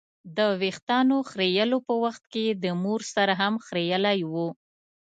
د 0.37 0.39
ویښتانو 0.61 1.17
خریلو 1.29 1.77
په 1.87 1.93
وخت 2.03 2.23
یې 2.43 2.47
د 2.63 2.65
مور 2.83 3.01
سر 3.13 3.29
هم 3.39 3.53
خرېیلی 3.65 4.19
و. 4.31 4.33